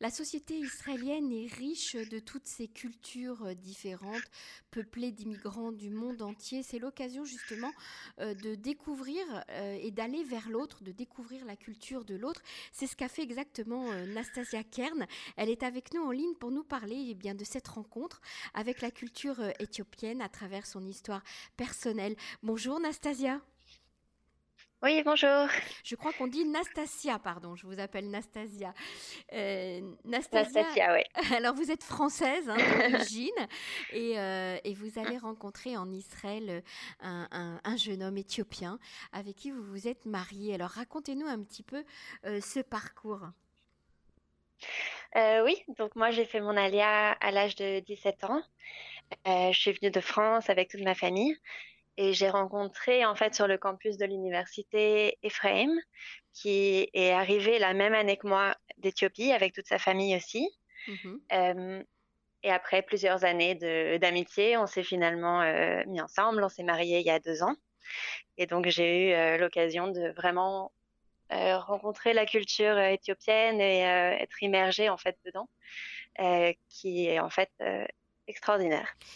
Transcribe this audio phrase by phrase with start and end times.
[0.00, 4.30] La société israélienne est riche de toutes ces cultures euh, différentes,
[4.70, 6.62] peuplées d'immigrants du monde entier.
[6.62, 7.70] C'est l'occasion justement
[8.18, 12.40] euh, de découvrir euh, et d'aller vers l'autre, de découvrir la culture de l'autre.
[12.72, 15.06] C'est ce qu'a fait exactement Nastasia Kern.
[15.36, 18.22] Elle est avec nous en ligne pour nous parler eh bien, de cette rencontre
[18.54, 21.22] avec la culture éthiopienne à travers son histoire
[21.58, 22.16] personnelle.
[22.42, 23.42] Bonjour Nastasia.
[24.82, 25.46] Oui, bonjour.
[25.84, 28.72] Je crois qu'on dit Nastasia, pardon, je vous appelle Nastasia.
[29.34, 30.64] Euh, Nastasia,
[30.94, 31.02] oui.
[31.36, 33.28] Alors vous êtes française hein, d'origine
[33.92, 36.62] et, euh, et, vous allez rencontrer en Israël
[37.00, 38.78] un, un, jeune homme éthiopien
[39.12, 40.54] avec qui vous vous êtes mariée.
[40.54, 41.84] Alors racontez-nous un petit peu
[42.24, 43.20] euh, ce parcours.
[45.14, 48.42] oui, donc moi j'ai fait mon alia à l'âge de 17 ans.
[49.26, 51.36] je suis venue de France avec toute ma famille.
[52.00, 55.68] Et j'ai rencontré en fait sur le campus de l'université Ephraim,
[56.32, 60.48] qui est arrivé la même année que moi d'Éthiopie avec toute sa famille aussi.
[60.88, 61.20] Mhm.
[61.32, 61.82] Euh,
[62.42, 63.54] et après plusieurs années
[63.98, 67.54] d'amitié, on s'est finalement euh, mis ensemble, on s'est mariés il y a deux ans.
[68.38, 70.72] Et donc j'ai eu euh, l'occasion de vraiment
[71.30, 75.48] rencontrer la culture éthiopienne et être immergée en fait dedans,
[76.68, 77.50] qui est en fait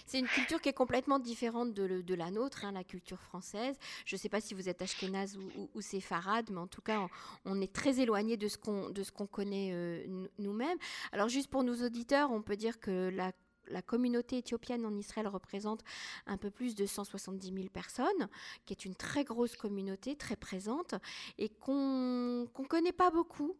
[0.07, 3.77] C'est une culture qui est complètement différente de, la nôtre, hein, la culture française.
[4.05, 7.06] Je ne sais pas si vous êtes ashkénaze ou, ou, séfarade, mais en tout cas,
[7.45, 10.79] on, est très éloigné de ce qu'on connaît euh, nous-mêmes.
[11.12, 13.33] Alors, juste pour nos auditeurs, on peut dire que la
[13.69, 15.83] la communauté éthiopienne en Israël représente
[16.27, 18.29] un peu plus de 170 000 personnes,
[18.65, 20.95] qui est une très grosse communauté, très présente,
[21.39, 23.56] et qu'on ne connaît pas beaucoup.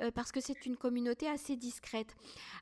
[0.00, 2.14] Euh, parce que c'est une communauté assez discrète.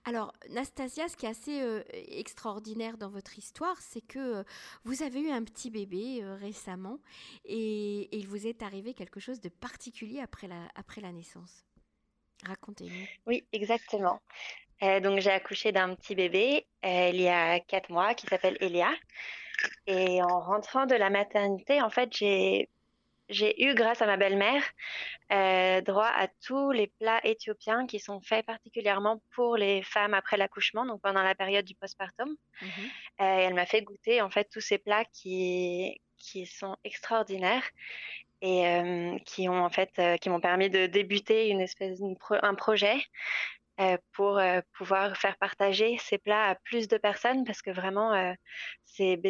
[0.04, 4.44] Alors, Nastasia, ce qui est assez euh, extraordinaire dans votre histoire, c'est que euh,
[4.84, 6.98] vous avez eu un petit bébé récemment
[7.44, 11.64] et, il vous est arrivé quelque chose de particulier après la, après la naissance.
[12.44, 13.06] Racontez-nous.
[13.26, 14.20] Oui, exactement.
[14.80, 18.90] Donc, j'ai accouché d'un petit bébé il y a quatre mois qui s'appelle Elia.
[19.86, 22.68] Et en rentrant de la maternité, en fait, j'ai
[23.28, 24.62] j'ai eu, grâce à ma belle-mère,
[25.32, 30.36] euh, droit à tous les plats éthiopiens qui sont faits particulièrement pour les femmes après
[30.36, 32.36] l'accouchement, donc pendant la période du postpartum.
[32.62, 32.66] Euh,
[33.18, 37.64] elle m'a fait goûter en fait tous ces plats qui qui sont extraordinaires
[38.40, 42.00] et euh, qui ont en fait qui m'ont permis de débuter une espèce
[42.42, 42.96] un projet
[44.12, 44.40] pour
[44.72, 48.34] pouvoir faire partager ces plats à plus de personnes parce que vraiment
[48.84, 49.20] ces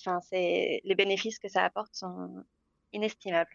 [0.00, 2.44] enfin c'est les bénéfices que ça apporte sont
[2.92, 3.50] inestimable.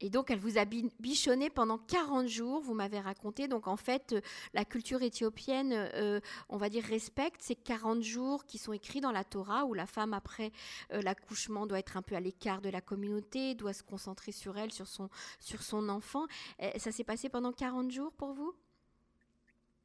[0.00, 3.48] Et donc, elle vous a bichonné pendant 40 jours, vous m'avez raconté.
[3.48, 4.20] Donc, en fait, euh,
[4.52, 9.12] la culture éthiopienne, euh, on va dire, respecte ces 40 jours qui sont écrits dans
[9.12, 10.52] la Torah, où la femme, après
[10.92, 14.58] euh, l'accouchement, doit être un peu à l'écart de la communauté, doit se concentrer sur
[14.58, 15.08] elle, sur son,
[15.40, 16.26] sur son enfant.
[16.58, 18.54] Et ça s'est passé pendant 40 jours pour vous?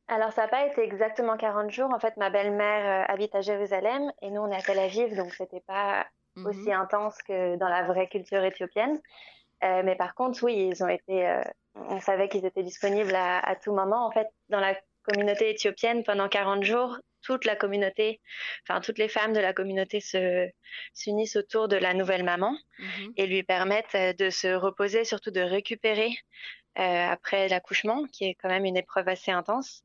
[0.09, 1.93] Alors, ça n'a pas été exactement 40 jours.
[1.93, 5.33] En fait, ma belle-mère habite à Jérusalem et nous, on est à Tel Aviv, donc
[5.33, 6.07] c'était pas
[6.45, 6.81] aussi mhm.
[6.81, 8.99] intense que dans la vraie culture éthiopienne.
[9.63, 11.27] Euh, mais par contre, oui, ils ont été.
[11.27, 11.41] Euh,
[11.75, 14.05] on savait qu'ils étaient disponibles à, à, tout moment.
[14.05, 18.21] En fait, dans la communauté éthiopienne, pendant 40 jours, toute la communauté,
[18.67, 20.47] enfin toutes les femmes de la communauté se
[20.93, 23.13] s'unissent autour de la nouvelle maman mhm.
[23.17, 26.11] et lui permettent euh, de se reposer, surtout de récupérer euh,
[26.75, 29.83] après l'accouchement, qui est quand même une épreuve assez intense.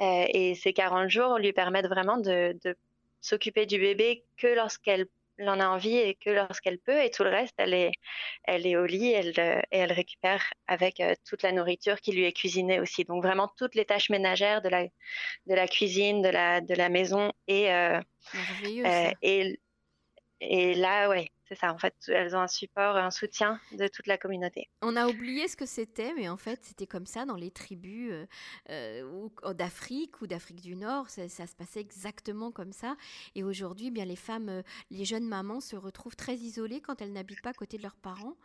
[0.00, 2.76] Euh, et ces 40 jours lui permettent vraiment de, de
[3.20, 5.06] s'occuper du bébé que lorsqu'elle
[5.38, 7.92] elle en a envie et que lorsqu'elle peut, et tout le reste, elle est,
[8.44, 12.12] elle est au lit elle, euh, et elle récupère avec euh, toute la nourriture qui
[12.12, 13.04] lui est cuisinée aussi.
[13.04, 16.88] Donc vraiment toutes les tâches ménagères de la, de la cuisine, de la, de la
[16.88, 18.00] maison et, euh,
[19.22, 19.60] et,
[20.40, 24.08] et là, ouais, c'est ça, en fait, elles ont un support, un soutien de toute
[24.08, 24.68] la communauté.
[24.82, 28.10] On a oublié ce que c'était, mais en fait, c'était comme ça dans les tribus
[28.10, 28.26] euh,
[28.70, 31.08] euh, d'Afrique ou d'Afrique du Nord.
[31.08, 32.96] Ça, se passait exactement comme ça.
[33.36, 37.12] Et aujourd'hui, bien, les femmes, euh, les jeunes mamans se retrouvent très isolées quand elles
[37.12, 38.36] n'habitent pas à côté de leurs parents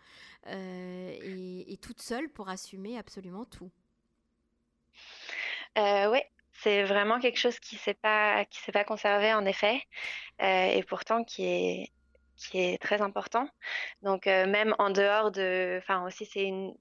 [0.47, 3.71] et, toutes seules pour assumer absolument tout.
[5.77, 6.19] oui,
[6.51, 9.81] c'est vraiment quelque chose qui s'est pas qui s'est pas conservé en effet,
[10.39, 11.91] et pourtant qui est
[12.47, 13.47] qui est très important.
[14.01, 16.73] Donc euh, même en dehors de, enfin aussi c'est une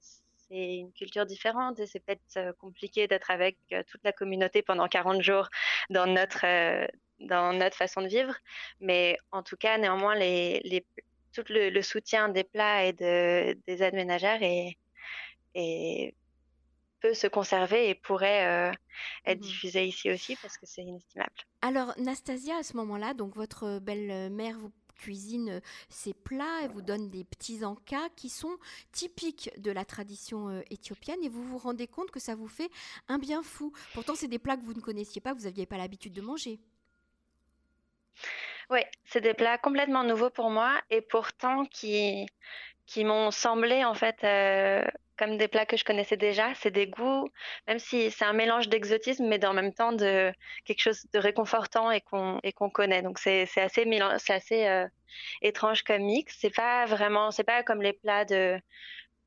[0.47, 4.61] c'est une culture différente et c'est peut-être euh, compliqué d'être avec euh, toute la communauté
[4.61, 5.47] pendant 40 jours
[5.89, 6.45] dans notre
[7.19, 8.35] dans notre façon de vivre.
[8.79, 10.85] Mais en tout cas, néanmoins, les, les
[11.33, 14.77] tout le, soutien des plats et de, des aides ménagères est,
[15.53, 16.15] est
[17.01, 18.71] peut se conserver et pourrait
[19.25, 21.33] être mmh diffusé ici aussi parce que c'est inestimable.
[21.61, 24.71] Alors, Nastasia, à ce moment-là, donc votre belle-mère vous
[25.01, 28.57] cuisine ces plats, elle vous donne des petits encas qui sont
[28.91, 32.69] typiques de la tradition éthiopienne et vous vous rendez compte que ça vous fait
[33.07, 33.73] un bien fou.
[33.93, 36.21] Pourtant, c'est des plats que vous ne connaissiez pas, que vous n'aviez pas l'habitude de
[36.21, 36.59] manger.
[38.69, 42.25] Oui, c'est des plats complètement nouveaux pour moi et pourtant qui,
[42.85, 44.85] qui m'ont semblé en fait euh,
[45.21, 46.51] comme des plats que je connaissais déjà.
[46.55, 47.29] C'est des goûts,
[47.67, 50.33] même si c'est un mélange d'exotisme, mais en même temps de
[50.65, 53.03] quelque chose de réconfortant et qu'on et qu'on connaît.
[53.03, 53.85] Donc c'est c'est assez
[54.17, 54.87] c'est assez euh,
[55.43, 56.35] étrange comme mix.
[56.39, 58.59] C'est pas vraiment, c'est pas comme les plats de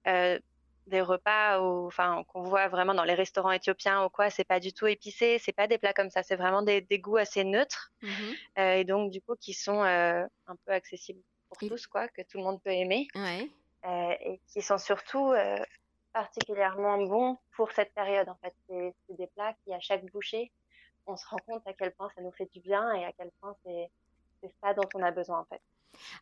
[0.09, 0.39] euh,
[0.89, 4.61] des repas ou enfin qu'on voit vraiment dans les restaurants éthiopiens ou quoi c'est pas
[4.61, 7.43] du tout épicé c'est pas des plats comme ça c'est vraiment des, des, goûts assez
[7.43, 8.09] neutres mmh
[8.59, 12.21] euh, et donc du coup qui sont euh, un peu accessibles pour tous quoi que
[12.21, 13.49] tout le monde peut aimer ouais.
[13.87, 15.33] euh, et qui sont surtout
[16.15, 18.55] particulièrement bons pour cette période en fait.
[18.69, 20.51] C'est des plats qui à chaque bouchée
[21.07, 23.31] on se rend compte à quel point ça nous fait du bien et à quel
[23.41, 23.91] point c'est
[24.63, 25.61] ça dont on a besoin en fait.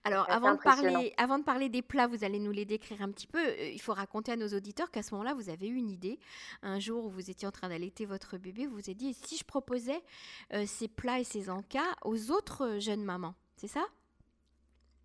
[0.05, 3.11] Alors, avant de, parler, avant de parler des plats, vous allez nous les décrire un
[3.11, 3.39] petit peu.
[3.39, 6.21] Euh, il faut raconter à nos auditeurs qu'à ce moment-là, vous avez eu une idée.
[6.61, 9.39] Un jour où vous étiez en train d'allaiter votre bébé, vous vous êtes dit si
[9.39, 10.03] je proposais
[10.53, 13.85] euh, ces plats et ces encas aux autres jeunes mamans, c'est ça?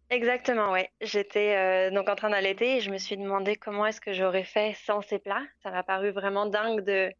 [0.09, 0.89] Exactement, ouais.
[1.01, 4.45] J'étais euh, donc en train d'allaiter et je me suis demandé comment est-ce que j'aurais
[4.45, 5.43] fait sans ces plats.
[5.63, 7.11] Ça m'a paru vraiment dingue de,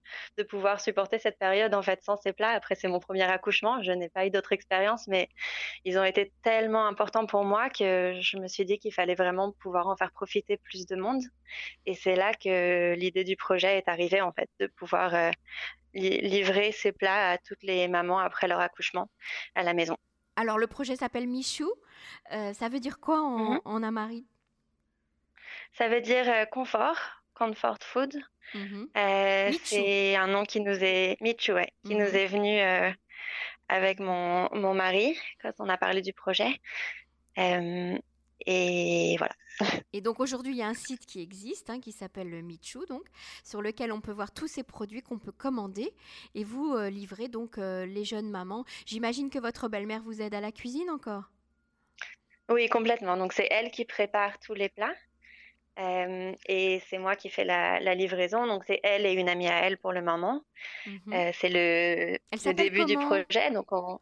[0.45, 2.51] pouvoir supporter cette période en fait sans ces plats.
[2.51, 5.27] Après, c'est mon premier accouchement, je n'ai pas eu d'autres expériences, mais
[5.83, 9.51] ils ont été tellement importants pour moi que je me suis dit qu'il fallait vraiment
[9.51, 11.23] pouvoir en faire profiter plus de monde.
[11.85, 15.31] Et c'est là que l'idée du projet est arrivée en fait, de pouvoir euh,
[15.93, 19.09] livrer ces plats à toutes les mamans après leur accouchement
[19.55, 19.97] à la maison.
[20.37, 21.69] Alors le projet s'appelle Michou.
[22.31, 24.23] Euh, ça veut dire quoi en, mmh.
[25.73, 26.97] Ça veut dire euh, confort,
[27.33, 28.15] comfort food.
[28.53, 32.95] Mmh euh, c'est un nom qui nous est Michou, qui nous mmh est venu
[33.67, 36.61] avec mon, mon mari quand on a parlé du projet.
[38.47, 39.35] Et voilà.
[39.94, 42.85] Et donc aujourd'hui, il y a un site qui existe, hein, qui s'appelle le Michou,
[42.85, 43.03] donc,
[43.44, 45.94] sur lequel on peut voir tous ces produits qu'on peut commander.
[46.33, 48.65] Et vous euh, livrez donc euh, les jeunes mamans.
[48.85, 51.23] J'imagine que votre belle-mère vous aide à la cuisine encore?
[52.49, 53.17] Oui, complètement.
[53.17, 54.95] Donc c'est elle qui prépare tous les plats.
[55.79, 58.47] Euh, et c'est moi qui fais la, livraison.
[58.47, 60.41] Donc, c'est elle et une amie à elle pour le moment.
[60.88, 61.31] Mhm.
[61.33, 63.51] c'est le, le début du projet.
[63.51, 63.99] Donc, on,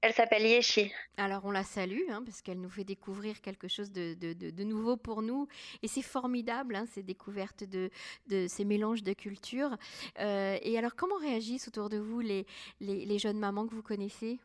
[0.00, 0.92] elle s'appelle Yeshi.
[1.16, 4.96] Alors on la salue hein, parce qu'elle nous fait découvrir quelque chose de, de, nouveau
[4.96, 5.48] pour nous
[5.82, 7.90] et c'est formidable hein, ces découvertes de,
[8.46, 9.76] ces mélanges de cultures.
[10.20, 12.46] Euh, et alors comment réagissent autour de vous les,
[12.80, 14.38] les, jeunes mamans que vous connaissez?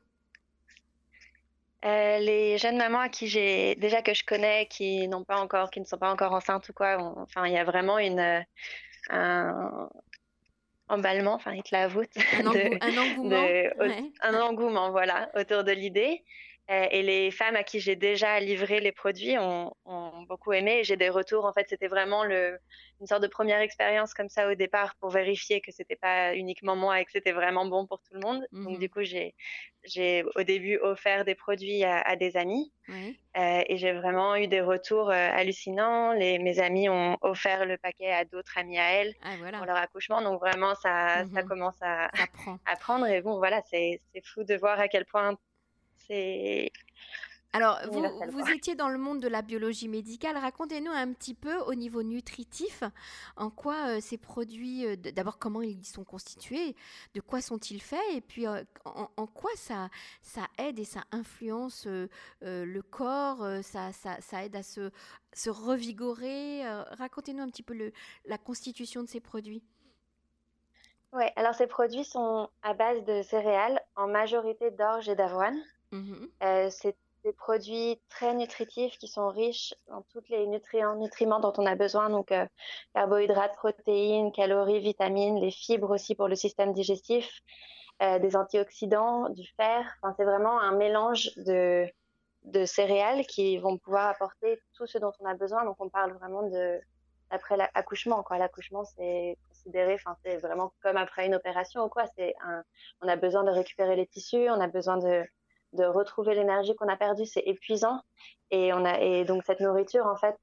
[1.86, 5.70] Euh, les jeunes mamans à qui j'ai déjà que je connais, qui n'ont pas encore,
[5.70, 8.44] qui ne sont pas encore enceintes ou quoi, enfin il y a vraiment une
[9.10, 9.90] un,
[10.90, 12.04] emballement, enfin, il te l'avoue.
[12.34, 12.46] Un,
[12.82, 13.46] un, engouement.
[14.22, 16.24] Un engouement, voilà, autour de l'idée.
[16.72, 19.74] Euh, et les femmes à qui j'ai déjà livré les produits ont,
[20.30, 20.84] beaucoup aimé.
[20.84, 21.44] J'ai des retours.
[21.44, 22.58] En fait, c'était vraiment le,
[23.02, 26.78] une sorte de première expérience comme ça au départ pour vérifier que c'était pas uniquement
[26.78, 28.48] moi et que c'était vraiment bon pour tout le monde.
[28.54, 29.36] Donc, du mmh coup, j'ai,
[29.84, 34.62] j'ai au début offert des produits à, des amis euh, et j'ai vraiment eu des
[34.62, 36.14] retours euh, hallucinants.
[36.14, 39.76] Les, mes amis ont offert le paquet à d'autres amis à elles ah, pour leur
[39.76, 40.22] accouchement.
[40.22, 42.06] Donc, vraiment, ça, ça mmh commence à,
[42.66, 43.06] à prendre.
[43.08, 45.38] Et bon, voilà, c'est, c'est fou de voir à quel point
[46.08, 46.72] c'est.
[47.56, 50.36] Alors, vous, vous étiez dans le monde de la biologie médicale.
[50.38, 52.84] Racontez-nous un petit peu au niveau nutritif,
[53.38, 56.76] en quoi euh, ces produits, euh, d'abord comment ils sont constitués,
[57.14, 59.90] de quoi sont-ils faits, et puis euh, en, quoi ça,
[60.24, 61.86] ça aide et ça influence
[62.42, 64.90] le corps, ça, ça, ça, aide à se,
[65.34, 66.64] se revigorer.
[66.98, 67.94] Racontez-nous un petit peu le,
[68.26, 69.64] la constitution de ces produits.
[71.12, 75.62] Oui, alors ces produits sont à base de céréales, en majorité d'orge et d'avoine.
[75.94, 81.54] Mmh euh, c'est des produits très nutritifs qui sont riches en tous les nutriments, dont
[81.58, 82.46] on a besoin, donc euh,
[82.96, 87.30] carbohydrates, protéines, calories, vitamines, les fibres aussi pour le système digestif,
[88.02, 89.86] euh, des antioxydants, du fer.
[90.02, 91.88] Enfin, c'est vraiment un mélange de,
[92.66, 95.64] céréales qui vont pouvoir apporter tout ce dont on a besoin.
[95.64, 96.82] Donc on parle vraiment de
[97.30, 98.26] après l'accouchement.
[98.32, 102.06] L'accouchement, c'est considéré, enfin, c'est vraiment comme après une opération ou quoi.
[103.02, 105.24] On a besoin de récupérer les tissus, on a besoin de
[105.74, 108.02] de retrouver l'énergie qu'on a perdue, c'est épuisant.
[108.52, 110.36] Et, on a, et donc cette nourriture, en fait,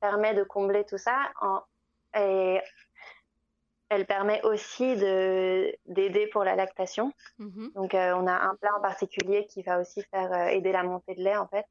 [0.00, 1.30] permet de combler tout ça.
[1.40, 1.60] En,
[2.16, 2.60] et
[3.88, 7.12] elle permet aussi d'aider pour la lactation.
[7.38, 7.72] Mm-hmm.
[7.74, 10.82] Donc euh, on a un plat en particulier qui va aussi faire euh, aider la
[10.82, 11.66] montée de lait, en fait,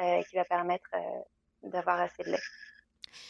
[0.00, 0.90] euh, qui va permettre
[1.62, 2.42] d'avoir assez de lait.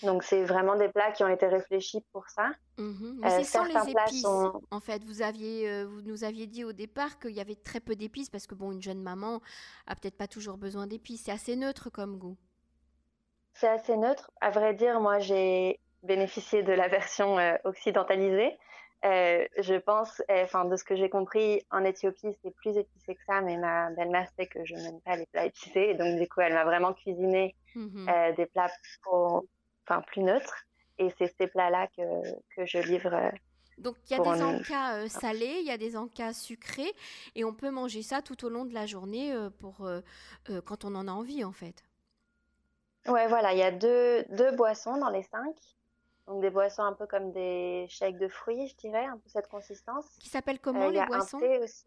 [0.03, 2.51] Donc c'est vraiment des plats qui ont été réfléchis pour ça.
[2.79, 3.19] Mhm.
[3.21, 4.25] Mais c'est sans les épices.
[4.25, 7.97] En fait, vous aviez, vous nous aviez dit au départ qu'il y avait très peu
[7.97, 9.41] d'épices parce que bon, une jeune maman
[9.87, 11.25] a peut-être pas toujours besoin d'épices.
[11.25, 12.37] C'est assez neutre comme goût.
[13.55, 14.31] C'est assez neutre.
[14.41, 18.57] À vrai dire, moi j'ai bénéficié de la version occidentalisée.
[19.05, 23.15] Euh, je pense, euh, enfin, de ce que j'ai compris, en Éthiopie, c'est plus épicé
[23.15, 25.95] que ça, mais ma belle-mère sait que je n'aime pas les plats épicés.
[25.95, 28.71] Donc, du coup, elle m'a vraiment cuisiné mmh euh, des plats
[29.91, 30.67] enfin, plus neutres.
[30.99, 32.03] Et c'est ces plats-là que,
[32.55, 33.11] que je livre.
[33.79, 36.93] donc, il y a des encas salés, il y a des encas sucrés,
[37.35, 39.91] et on peut manger ça tout au long de la journée pour,
[40.67, 41.85] quand on en a envie, en fait.
[43.07, 45.57] Ouais, voilà, il y a deux, deux boissons dans les cinq.
[46.27, 49.49] Donc des boissons un peu comme des shakes de fruits, je dirais, un peu cette
[49.49, 50.07] consistance.
[50.21, 51.41] Qui s'appelle comment euh, les boissons?
[51.61, 51.87] aussi.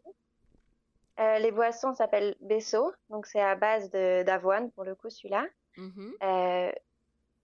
[1.20, 5.46] Euh, les boissons s'appellent Besso, donc c'est à base d'avoine pour le coup celui-là.
[5.78, 6.72] Euh,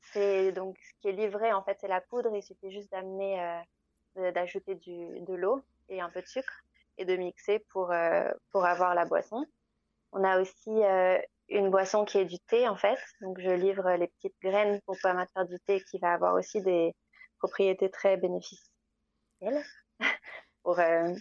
[0.01, 3.61] c'est donc ce qui est livré en fait c'est la poudre, il suffit juste d'amener,
[4.15, 6.63] d'ajouter de l'eau et un peu de sucre
[6.97, 7.93] et de mixer pour
[8.51, 9.45] pour avoir la boisson.
[10.11, 10.81] On a aussi
[11.49, 12.99] une boisson qui est du thé en fait.
[13.21, 16.61] Donc je livre les petites graines pour permettre faire du thé qui va avoir aussi
[16.61, 16.95] des
[17.39, 19.63] propriétés très bénéficielles
[20.63, 21.13] pour, euh,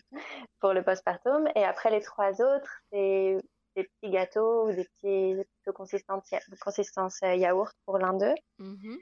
[0.60, 1.48] pour le postpartum.
[1.54, 3.38] Et après les trois autres, c'est
[3.82, 5.34] des petits gâteaux ou des petits
[5.66, 6.30] de consistance,
[6.60, 8.34] consistance euh, yaourt pour l'un d'eux.
[8.60, 8.98] Mm-hmm.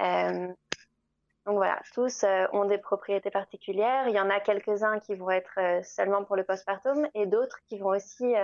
[0.00, 0.54] Euh,
[1.46, 4.08] donc voilà, tous ont des propriétés particulières.
[4.08, 7.78] Il y en a quelques-uns qui vont être seulement pour le postpartum et d'autres qui
[7.78, 8.34] vont aussi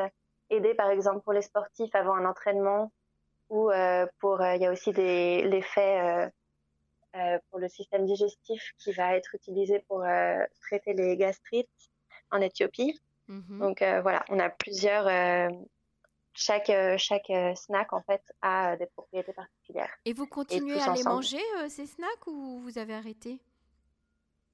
[0.50, 2.90] aider par exemple pour les sportifs avant un entraînement
[3.48, 6.30] ou euh, pour euh, il y a aussi des l'effet
[7.16, 10.04] euh, pour le système digestif qui va être utilisé pour
[10.60, 11.68] traiter les gastrites
[12.30, 13.00] en Éthiopie.
[13.30, 13.58] Mm-hmm.
[13.58, 15.06] Donc voilà, on a plusieurs
[16.36, 19.90] chaque, chaque snack en fait a des propriétés particulières.
[20.04, 23.40] Et vous continuez à les manger ces snacks ou vous avez arrêté?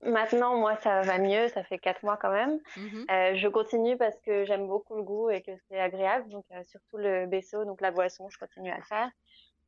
[0.02, 1.48] Maintenant, moi, ça va mieux.
[1.48, 2.58] Ça fait quatre mois quand même.
[2.76, 3.06] Mhm.
[3.10, 6.28] Euh, je continue parce que j'aime beaucoup le goût et que c'est agréable.
[6.28, 9.08] Donc, euh, surtout le besso, donc la boisson, je continue à le faire.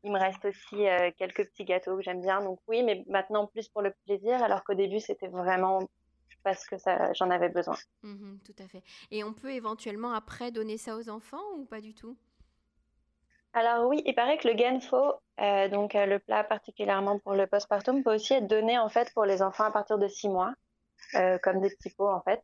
[0.02, 2.42] Il me reste aussi euh, quelques petits gâteaux que j'aime bien.
[2.42, 5.78] Donc, oui, mais maintenant plus pour le plaisir, alors qu'au début, c'était vraiment
[6.44, 6.76] parce que
[7.14, 7.76] j'en avais besoin.
[8.02, 8.82] Mhm, tout à fait.
[9.10, 12.16] Et on peut éventuellement après donner ça aux enfants ou pas du tout?
[13.54, 17.46] Alors oui, il paraît que le genfo, euh, donc euh, le plat particulièrement pour le
[17.46, 20.54] postpartum, peut aussi être donné en fait pour les enfants à partir de 6 mois,
[21.14, 22.42] euh, comme des petits pots en fait.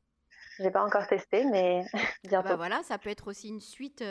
[0.60, 1.84] J'ai pas encore testé, mais
[2.28, 2.50] bientôt.
[2.50, 4.04] Bah voilà, ça peut être aussi une suite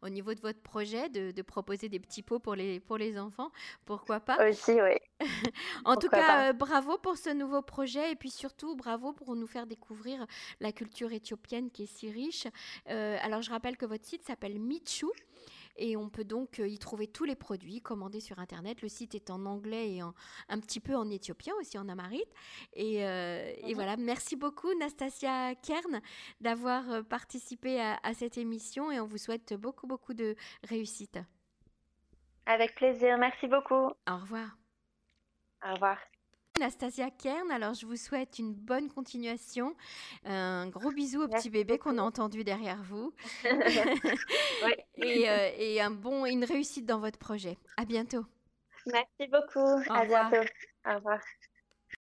[0.00, 3.50] au niveau de votre projet de, proposer des petits pots pour les, pour les enfants.
[3.84, 4.48] Pourquoi pas?
[4.48, 4.96] Aussi, oui.
[5.84, 9.66] en tout cas, bravo pour ce nouveau projet et puis surtout bravo pour nous faire
[9.66, 10.26] découvrir
[10.60, 12.46] la culture éthiopienne qui est si riche.
[12.86, 15.06] alors, je rappelle que votre site s'appelle Michu
[15.78, 18.82] et on peut donc euh, y trouver tous les produits commandés sur Internet.
[18.82, 22.24] Le site est en anglais et un petit peu en éthiopien aussi, en amarit.
[22.74, 23.74] Et, euh, mhm.
[23.74, 26.00] voilà, merci beaucoup Nastasia Kern
[26.40, 31.18] d'avoir euh, participé à, à cette émission et on vous souhaite beaucoup, beaucoup de réussite.
[32.46, 33.74] Avec plaisir, merci beaucoup.
[34.08, 34.56] Au revoir.
[35.64, 35.98] Au revoir.
[36.58, 39.74] Nastasia Kern, alors je vous souhaite une bonne continuation.
[40.24, 43.12] Un gros bisou au petit bébé qu'on a entendu derrière vous.
[44.96, 47.56] et, euh, et, un bon, une réussite dans votre projet.
[47.76, 48.24] À bientôt.
[48.86, 49.82] Merci beaucoup.
[49.90, 50.48] à bientôt.
[50.86, 51.20] Au revoir.